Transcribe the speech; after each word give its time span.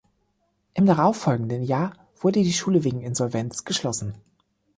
Im 0.73 0.87
darauf 0.87 1.15
folgenden 1.15 1.61
Jahr 1.61 1.93
wurde 2.19 2.41
die 2.41 2.53
Schule 2.53 2.83
wegen 2.83 3.03
Insolvenz 3.03 3.65
geschlossen. 3.65 4.15